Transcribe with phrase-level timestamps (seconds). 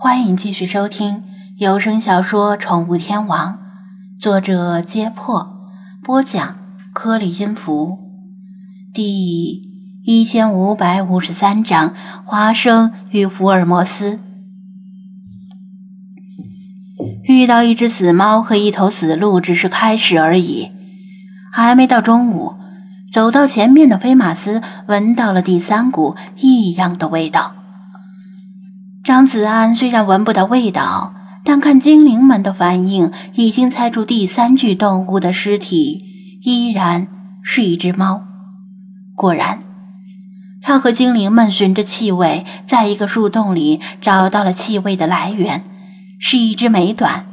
[0.00, 1.24] 欢迎继续收听
[1.56, 3.58] 有声小说《宠物天王》，
[4.22, 5.58] 作者：揭破，
[6.04, 6.56] 播讲：
[6.92, 7.98] 颗粒音符，
[8.94, 9.60] 第
[10.04, 14.20] 一千五百五十三章：华生与福尔摩斯。
[17.24, 20.70] 遇到一只死猫和一头死鹿只是开始而已，
[21.52, 22.54] 还没到中午，
[23.12, 27.56] 走到前面的菲马斯闻到了第三股异样的味道。
[29.08, 36.04] 张子安虽然闻不到味道，但看精灵们的反应，已经猜出第三具动物的尸体
[36.42, 37.08] 依然
[37.42, 38.24] 是一只猫。
[39.16, 39.60] 果然，
[40.60, 45.64] 他和精灵们循着气味，在一个树洞里找到了气味的来源，
[46.20, 47.24] 是一只美短，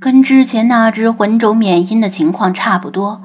[0.00, 3.22] 跟之前那只浑浊缅因的情况差不多。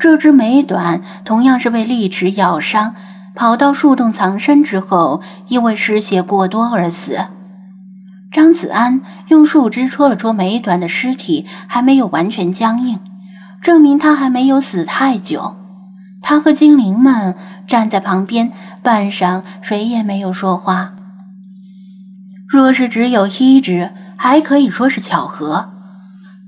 [0.00, 2.96] 这只美短同样是被利齿咬伤。
[3.36, 7.26] 跑到树洞藏身之后，因为失血过多而死。
[8.32, 12.98] 张子安用树枝戳了戳美短的尸体，还没有完全僵硬，
[13.62, 15.54] 证明他还没有死太久。
[16.22, 17.36] 他和精灵们
[17.68, 18.50] 站在旁边，
[18.82, 20.94] 半晌谁也没有说话。
[22.48, 25.70] 若是只有一只，还可以说是巧合。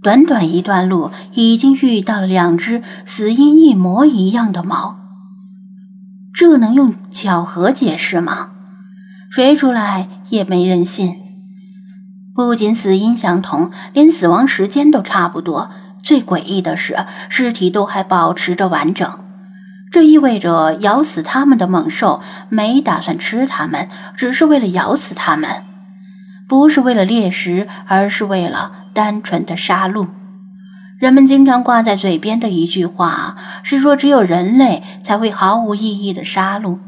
[0.02, 4.96] 短短一段路，已经遇到了两只死因一模一样的猫。
[6.38, 8.50] 这能用巧合解释吗？
[9.28, 11.16] 谁出来也没人信。
[12.32, 15.68] 不仅死因相同，连死亡时间都差不多。
[16.00, 16.96] 最诡异的是，
[17.28, 19.18] 尸体都还保持着完整。
[19.90, 25.64] 这意味着咬死他们的猛兽没打算吃他们，只是为了咬死他们，
[26.46, 30.06] 不是为了猎食，而是为了单纯的杀戮。
[30.98, 36.78] 人们经常挂在嘴边的一句话是说，只有人类才会毫无意义的杀戮，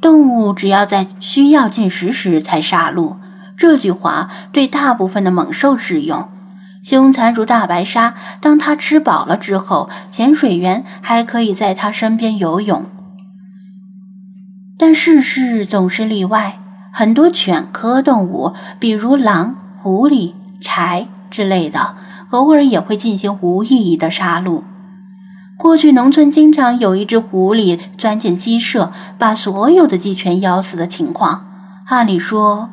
[0.00, 3.16] 动物只要在需要进食时才杀戮。
[3.58, 6.30] 这句话对大部分的猛兽适用，
[6.82, 12.86] 凶残如大白鲨，当它吃饱了之后，潜水员还可以在它身边游泳。
[14.78, 16.58] 但世事总是例外，
[16.90, 21.96] 很多犬科动物，比如狼、狐狸、豺之类的。
[22.30, 24.62] 偶尔也会进行无意义的杀戮。
[25.56, 31.46] 过去农村经常有一只狐狸钻进鸡舍，把所有的鸡全咬死的情况。
[31.86, 32.70] 按理说，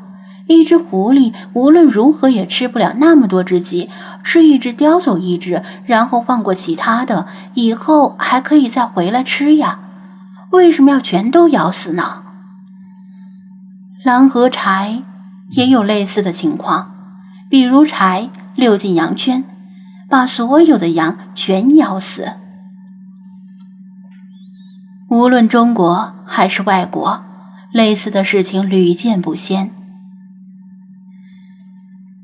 [0.48, 3.90] 一只狐狸无论如何也吃不了那么多只鸡，
[4.24, 9.80] 吃一只叼走一只，然后放过其他的，以后还可以再回来吃呀。
[10.52, 12.24] 为什么要全都咬死呢？
[14.06, 15.02] 狼和豺
[15.50, 16.92] 也有类似的情况，
[17.50, 18.30] 比如豺。
[18.58, 19.44] 溜进羊圈，
[20.10, 22.34] 把所有的羊全咬死。
[25.10, 27.24] 无论中国还是外国，
[27.72, 29.70] 类似的事情屡见不鲜。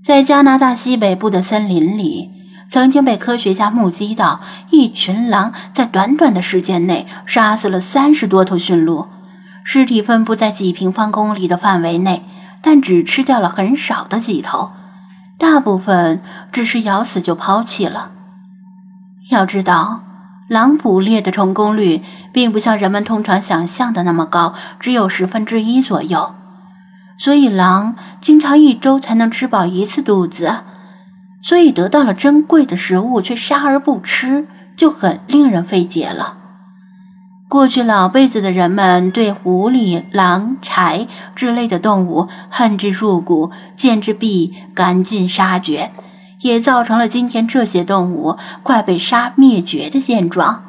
[0.03, 2.31] 在加拿大西北部的森林里，
[2.67, 4.41] 曾经被科学家目击到
[4.71, 9.07] 一群狼在短短的时间内杀死了三十多头驯鹿，
[9.63, 12.23] 尸体分布在几平方公里的范围内，
[12.59, 14.71] 但只吃掉了很少的几头。
[15.37, 16.21] 大部分
[16.51, 18.11] 只是咬死就抛弃了。
[19.31, 20.01] 要知道，
[20.47, 22.01] 狼捕猎的成功率
[22.31, 26.35] 并不像人们通常想象的那么高，只有十分之一左右。
[27.17, 30.63] 所以，狼经常一周才能吃饱一次肚子。
[31.41, 36.37] 所以，得到了珍贵的食物却杀而不吃，就很令人费解了。
[37.53, 41.05] 过去老辈子的人们对狐狸、狼、豺
[41.35, 45.91] 之类的动物恨之入骨，见之必赶尽杀绝，
[46.41, 50.63] 也造成了今天这些动物快被杀灭绝的现状。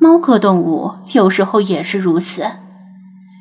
[0.00, 2.46] 猫科动物有时候也是如此。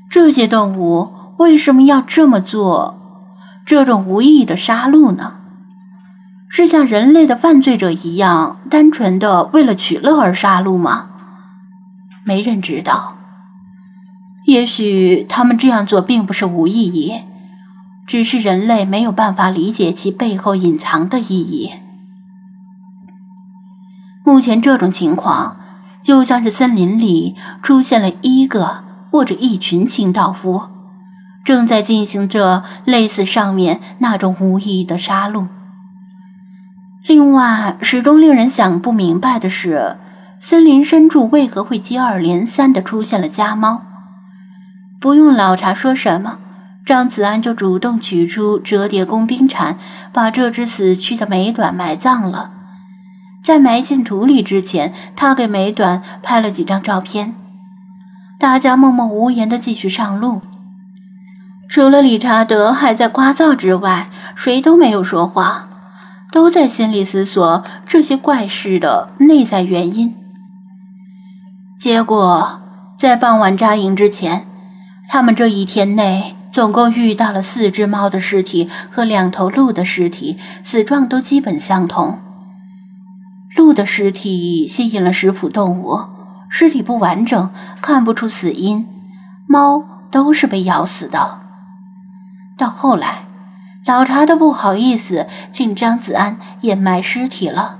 [0.09, 1.07] 这些动物
[1.37, 2.99] 为什么要这么做？
[3.65, 5.35] 这种无意义的杀戮呢？
[6.49, 11.11] 是像人类的犯罪者一样，单纯的为了取乐而杀戮吗？
[12.27, 13.17] 没人知道，
[14.47, 17.21] 也许他们这样做并不是无意义，
[18.07, 21.71] 只是人类没有办法理解其背后隐藏的意义。
[24.23, 25.57] 目前这种情况，
[26.01, 30.63] 就像是森林里出现了一个或者一群清道夫，
[31.43, 35.45] 正在进行着类似上面那种无意义的杀戮。
[37.05, 39.97] 另外，始终令人想不明白的是。
[40.39, 43.81] 森林深处为何会接二连三的出现了家猫？
[44.99, 46.39] 不用老查说什么，
[46.85, 49.77] 张子安就主动取出折叠工兵铲，
[50.11, 52.51] 把这只死去的美短埋葬了。
[53.43, 57.35] 在埋进土里之前，他给美短拍了几张照片。
[58.37, 60.41] 大家默默无言的继续上路。
[61.69, 65.69] 除了理查德还在聒噪之外，谁都没有说话，
[66.31, 70.13] 都在心里思索这些怪事的内在原因。
[71.77, 72.61] 结果，
[72.97, 74.47] 在傍晚扎营之前，
[75.07, 82.19] 他们这一天内总共遇到了四只猫的尸体和两头鹿的尸体，死状都基本相同。
[83.55, 85.99] 鹿的尸体吸引了食腐动物，
[86.49, 87.51] 尸体不完整，
[87.81, 88.85] 看不出死因；
[89.47, 91.41] 猫都是被咬死的。
[92.57, 93.25] 到后来，
[93.85, 97.79] 老查都不好意思请张子安掩埋尸体了。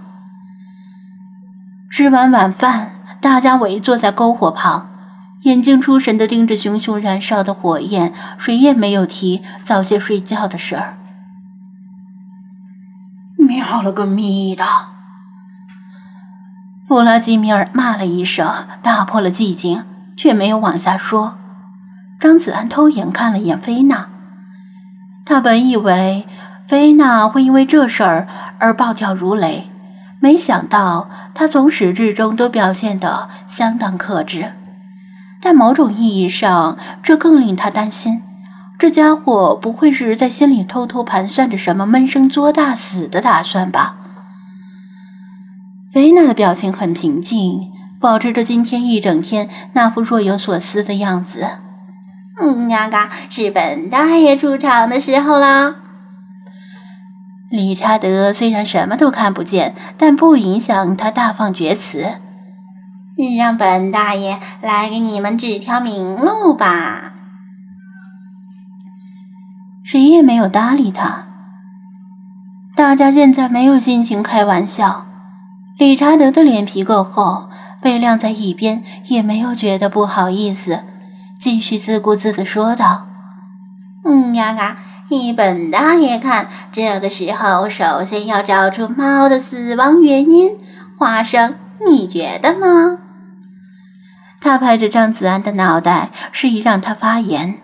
[1.89, 4.89] 吃完晚饭，大家围坐在篝火旁，
[5.41, 10.97] 眼睛出神的盯着熊熊燃烧的火焰，谁也没有提早些睡觉的事儿。
[13.37, 14.63] 喵了个咪的！
[16.87, 18.47] 弗拉基米尔骂了一声，
[18.81, 19.83] 打破了寂静，
[20.15, 21.37] 却没有往下说。
[22.19, 24.07] 张子安偷眼看了眼菲娜。
[25.25, 26.27] 他本以为
[26.67, 28.27] 菲娜会因为这事儿
[28.59, 29.69] 而暴跳如雷，
[30.25, 34.53] 没想到他从始至终都表现得相当克制。
[35.39, 38.23] 但某种意义上，这更令他担心：
[38.79, 43.97] 这家伙不会是在心里偷偷盘算着什么闷声作大死的打算吧？
[45.93, 47.71] 菲娜的表情很平静，
[48.01, 51.45] 保持着今天一整天那副若有所思的样子。
[52.41, 55.75] 嗯，嘎嘎，是本大爷出场的时候啦。
[57.55, 62.19] 理查德虽然什么都看不见，但不影响他大放厥词。
[63.37, 67.13] 让本大爷来给你们指条明路吧。
[69.85, 71.27] 谁也没有搭理他。
[72.75, 75.05] 大家现在没有心情开玩笑。
[75.77, 77.49] 理查德的脸皮够厚，
[77.81, 80.83] 被晾在一边也没有觉得不好意思。
[81.39, 83.07] 继续自顾自地说道
[84.03, 84.77] ：“嗯呀嘎，
[85.09, 90.59] 依本大爷看，这个时候首先要找出猫的死亡原因。
[90.97, 92.99] 花生，你觉得呢？”
[94.41, 97.61] 他拍着张子安的脑袋，示意让他发言。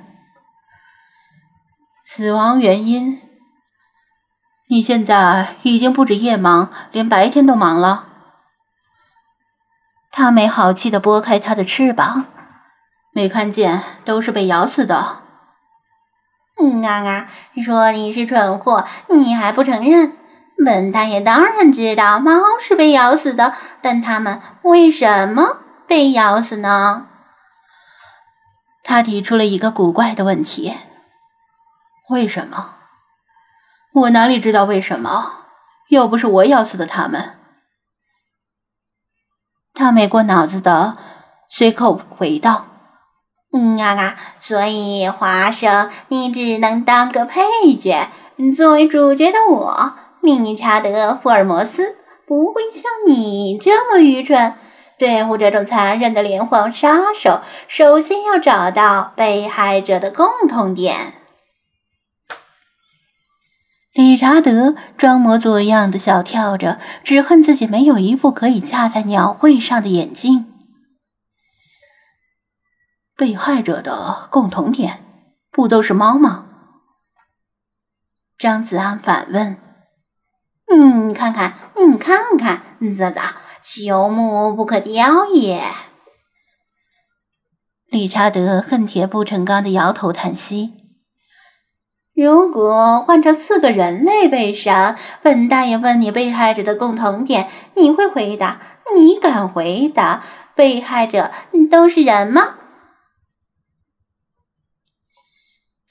[2.06, 3.22] 死亡原因？
[4.68, 8.08] 你现在已经不止夜忙，连白天都忙了。
[10.12, 12.26] 他没好气的拨开他的翅膀。
[13.14, 15.24] 没看见，都是被咬死的。
[16.62, 17.28] 嗯啊啊！
[17.64, 20.16] 说你是蠢货，你还不承认？
[20.64, 27.08] 本大爷当然知道猫是被咬死的，但它们为什么被咬死呢？
[28.84, 30.76] 他提出了一个古怪的问题：
[32.10, 32.76] 为什么？
[33.94, 35.46] 我哪里知道为什么？
[35.90, 37.40] 又不是我咬死的它们。
[39.74, 40.98] 他没过脑子的，
[41.50, 42.68] 随口回道。
[43.54, 44.16] 嗯啊啊！
[44.40, 47.42] 所以华生，你只能当个配
[47.80, 48.08] 角。
[48.56, 54.54] 作为主角的我，理查德·福尔摩斯，不会像你这么愚蠢。
[54.98, 61.14] 对付这种残忍的连环杀手，首先要找到被害者的共同点。
[63.94, 70.51] 理查德装模作样的小跳着，只恨自己没有一副可以架在鸟会上的眼镜。
[73.22, 75.06] 被害者的共同点
[75.52, 76.48] 不都是猫吗？
[78.36, 79.58] 张子安反问。
[80.68, 83.22] 你看看，你看看，啧啧，
[83.64, 85.62] 朽木不可雕也。
[87.92, 90.74] 理查德恨铁不成钢的摇头叹息。
[92.16, 98.60] 如果换成四个人类被杀，本大爷问你被害者的共同点，你会回答？
[98.96, 100.24] 你敢回答？
[100.56, 101.32] 被害者
[101.70, 102.56] 都是人吗？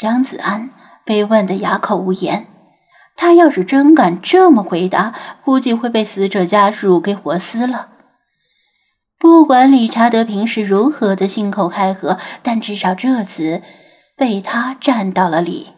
[0.00, 0.71] 张子安
[1.04, 2.47] 被问得哑口无言。
[3.16, 5.12] 他要是真敢这么回答，
[5.45, 7.88] 估计会被死者家属给活撕了。
[9.19, 13.61] 不管理查德平时如何的信口开河，但至少这次
[14.16, 15.75] 被他占到了理。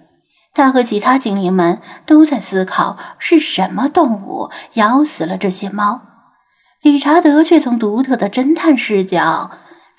[0.55, 6.02] 他和其他精灵们都在思考是什么动物咬死了这些猫，
[6.81, 9.50] 理查德却从独特的侦探视角。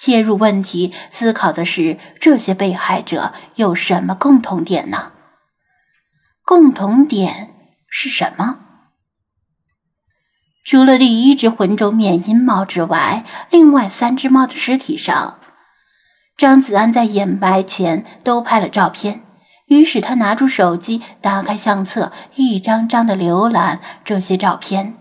[0.05, 5.13] 切入问题，思考的是这些被害者有什么共同点呢？
[6.43, 7.55] 共同点
[7.87, 8.59] 是什么？
[10.65, 15.39] 除了第一只浑轴缅因猫之外，另外三只猫的尸体上，
[16.35, 19.23] 张子安在掩埋前都拍了照片。
[19.67, 24.97] 于是他拿出手机，打开相册，一张张的浏览这些照片。